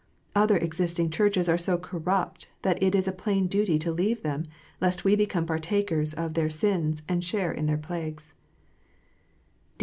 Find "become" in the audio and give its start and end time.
5.15-5.45